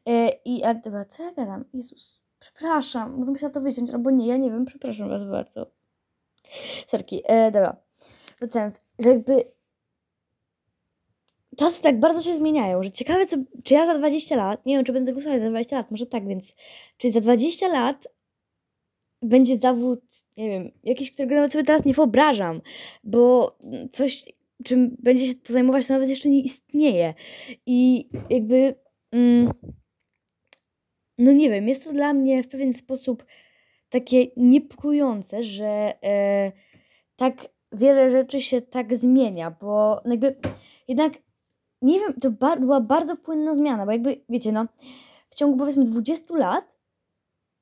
E, 0.08 0.28
I, 0.44 0.62
ale 0.64 0.80
dobra, 0.84 1.04
co 1.04 1.22
ja 1.22 1.32
gadam? 1.32 1.64
Jezus, 1.74 2.20
przepraszam, 2.38 3.16
będę 3.16 3.32
musiała 3.32 3.52
to 3.52 3.60
wyciąć, 3.60 3.90
albo 3.90 4.10
nie, 4.10 4.26
ja 4.26 4.36
nie 4.36 4.50
wiem, 4.50 4.64
przepraszam 4.64 5.08
was 5.08 5.24
bardzo. 5.30 5.70
Serki, 6.86 7.22
e, 7.24 7.50
dobra. 7.50 7.76
Wracając, 8.38 8.80
że 8.98 9.08
jakby 9.10 9.44
czasy 11.58 11.82
tak 11.82 12.00
bardzo 12.00 12.22
się 12.22 12.36
zmieniają, 12.36 12.82
że 12.82 12.90
ciekawe, 12.90 13.26
co, 13.26 13.36
czy 13.64 13.74
ja 13.74 13.86
za 13.86 13.98
20 13.98 14.36
lat, 14.36 14.66
nie 14.66 14.76
wiem, 14.76 14.84
czy 14.84 14.92
będę 14.92 15.12
głosować 15.12 15.40
za 15.40 15.50
20 15.50 15.76
lat, 15.76 15.90
może 15.90 16.06
tak, 16.06 16.28
więc 16.28 16.54
czy 16.98 17.10
za 17.10 17.20
20 17.20 17.68
lat 17.68 18.08
będzie 19.22 19.58
zawód, 19.58 20.00
nie 20.36 20.50
wiem, 20.50 20.70
jakiś, 20.84 21.12
którego 21.12 21.34
nawet 21.34 21.52
sobie 21.52 21.64
teraz 21.64 21.84
nie 21.84 21.94
wyobrażam, 21.94 22.60
bo 23.04 23.56
coś, 23.92 24.24
czym 24.64 24.96
będzie 24.98 25.26
się 25.26 25.34
to 25.34 25.52
zajmować, 25.52 25.86
to 25.86 25.92
nawet 25.92 26.08
jeszcze 26.08 26.28
nie 26.28 26.40
istnieje. 26.40 27.14
I 27.66 28.08
jakby. 28.30 28.74
Mm, 29.12 29.52
no 31.18 31.32
nie 31.32 31.50
wiem, 31.50 31.68
jest 31.68 31.84
to 31.84 31.92
dla 31.92 32.14
mnie 32.14 32.42
w 32.42 32.48
pewien 32.48 32.72
sposób 32.72 33.24
takie 33.88 34.26
niepokojące, 34.36 35.42
że 35.42 35.94
e, 36.04 36.52
tak 37.16 37.48
wiele 37.72 38.10
rzeczy 38.10 38.42
się 38.42 38.62
tak 38.62 38.96
zmienia, 38.96 39.50
bo 39.50 40.00
jakby 40.04 40.36
jednak 40.88 41.12
nie 41.82 42.00
wiem, 42.00 42.12
to 42.20 42.30
bar 42.30 42.60
była 42.60 42.80
bardzo 42.80 43.16
płynna 43.16 43.54
zmiana, 43.54 43.86
bo 43.86 43.92
jakby 43.92 44.20
wiecie, 44.28 44.52
no 44.52 44.66
w 45.28 45.34
ciągu 45.34 45.58
powiedzmy 45.58 45.84
20 45.84 46.36
lat 46.36 46.64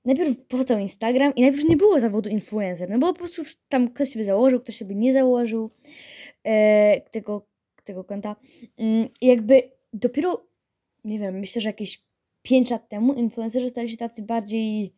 najpierw 0.04 0.46
powstał 0.46 0.78
Instagram 0.78 1.35
i 1.35 1.42
najpierw 1.42 1.68
nie 1.68 1.76
było 1.76 2.00
zawodu 2.00 2.28
influencer, 2.28 2.90
no 2.90 2.99
bo 2.99 3.12
po 3.12 3.18
prostu 3.18 3.42
tam 3.68 3.88
ktoś 3.88 4.11
sobie 4.11 4.25
założył, 4.25 4.61
ktoś 4.61 4.76
sobie 4.76 4.94
nie 4.94 5.12
założył 5.12 5.70
e, 6.44 7.00
tego, 7.00 7.46
tego 7.85 8.04
konta. 8.04 8.37
Mm, 8.78 9.08
jakby 9.20 9.62
dopiero, 9.92 10.46
nie 11.04 11.18
wiem, 11.18 11.38
myślę, 11.38 11.62
że 11.62 11.68
jakieś 11.68 12.04
5 12.42 12.70
lat 12.70 12.88
temu 12.88 13.14
influencerzy 13.14 13.68
stali 13.68 13.88
się 13.88 13.96
tacy 13.96 14.23
bardziej 14.23 14.94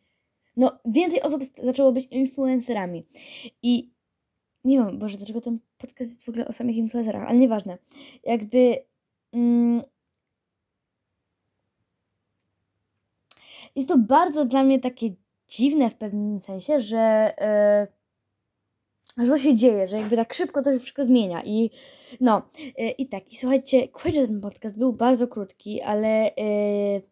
no, 0.57 0.79
więcej 0.85 1.23
osób 1.23 1.43
zaczęło 1.63 1.93
być 1.93 2.07
influencerami. 2.11 3.05
I 3.63 3.91
nie 4.65 4.79
wiem, 4.79 4.99
Boże, 4.99 5.19
dlaczego 5.19 5.41
ten 5.41 5.61
podcast 5.79 6.11
jest 6.11 6.25
w 6.25 6.29
ogóle 6.29 6.49
o 6.49 6.53
samych 6.53 6.77
influencerach, 6.77 7.29
ale 7.29 7.39
nieważne. 7.39 7.79
Jakby. 8.25 8.88
Mm, 9.33 9.83
jest 13.77 13.89
to 13.89 13.99
bardzo 13.99 14.45
dla 14.45 14.65
mnie 14.65 14.81
takie 14.81 15.11
dziwne 15.49 15.91
w 15.91 15.95
pewnym 15.95 16.41
sensie, 16.41 16.81
że. 16.81 17.35
Yy, 17.41 17.99
że 19.25 19.33
to 19.33 19.39
się 19.39 19.57
dzieje, 19.57 19.89
że 19.89 19.97
jakby 19.97 20.17
tak 20.17 20.35
szybko 20.35 20.63
to 20.63 20.73
się 20.73 20.79
wszystko 20.79 21.05
zmienia 21.05 21.43
i 21.45 21.71
no 22.21 22.43
yy, 22.79 22.91
i 22.91 23.09
tak, 23.09 23.33
i 23.33 23.37
słuchajcie, 23.37 23.89
że 24.05 24.27
ten 24.27 24.41
podcast 24.41 24.79
był 24.79 24.93
bardzo 24.93 25.29
krótki, 25.29 25.83
ale 25.83 26.31
yy, 26.37 27.03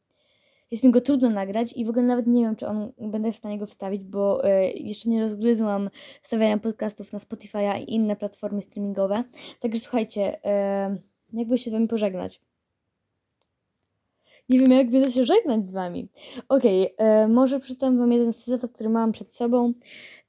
jest 0.70 0.84
mi 0.84 0.90
go 0.90 1.00
trudno 1.00 1.30
nagrać 1.30 1.72
i 1.72 1.84
w 1.84 1.88
ogóle 1.88 2.04
nawet 2.04 2.26
nie 2.26 2.42
wiem, 2.42 2.56
czy 2.56 2.66
on 2.66 2.92
będę 2.98 3.32
w 3.32 3.36
stanie 3.36 3.58
go 3.58 3.66
wstawić, 3.66 4.02
bo 4.02 4.42
jeszcze 4.74 5.08
nie 5.08 5.20
rozgryzłam 5.20 5.90
stawiania 6.22 6.58
podcastów 6.58 7.12
na 7.12 7.18
Spotify'a 7.18 7.80
i 7.80 7.94
inne 7.94 8.16
platformy 8.16 8.60
streamingowe, 8.60 9.24
także 9.60 9.80
słuchajcie, 9.80 10.40
yy, 10.90 11.02
jakby 11.36 11.58
się 11.58 11.70
z 11.70 11.72
wami 11.72 11.88
pożegnać. 11.88 12.40
Nie 14.48 14.58
wiem, 14.58 14.70
jak 14.70 14.90
będę 14.90 15.12
się 15.12 15.24
żegnać 15.24 15.68
z 15.68 15.72
wami. 15.72 16.08
Okej, 16.48 16.94
e, 16.96 17.28
może 17.28 17.60
przeczytam 17.60 17.98
wam 17.98 18.12
jeden 18.12 18.32
z 18.32 18.38
cytatów, 18.38 18.72
który 18.72 18.88
mam 18.88 19.12
przed 19.12 19.32
sobą. 19.32 19.72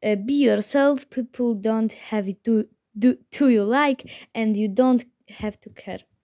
E, 0.02 0.18
Be 0.18 0.34
yourself, 0.34 1.06
people 1.06 1.46
don't 1.46 1.94
have 1.94 2.30
it 2.30 2.44
to, 2.44 2.52
do, 2.96 3.10
to 3.30 3.50
you 3.50 3.72
like, 3.72 4.04
and 4.34 4.58
you 4.58 4.70
don't 4.70 5.06
have 5.32 5.58
to 5.58 5.70
care. 5.86 6.16